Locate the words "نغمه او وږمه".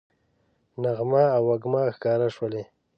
0.81-1.83